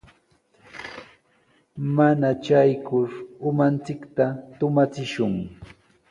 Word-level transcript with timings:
Mana 1.95 2.29
shaykur 2.43 3.07
umanchikta 3.49 4.25
tumachishun. 4.57 5.33